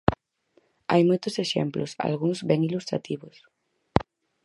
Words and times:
Hai 0.91 1.01
moitos 1.09 1.35
exemplos, 1.45 1.91
algúns 2.07 2.39
ben 2.49 2.59
ilustrativos. 2.69 3.37